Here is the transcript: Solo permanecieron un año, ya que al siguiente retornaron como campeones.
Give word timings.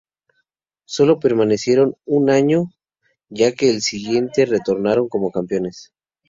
Solo 0.87 1.19
permanecieron 1.19 1.93
un 2.05 2.31
año, 2.31 2.71
ya 3.29 3.51
que 3.51 3.69
al 3.69 3.81
siguiente 3.83 4.47
retornaron 4.47 5.07
como 5.07 5.29
campeones. 5.29 5.93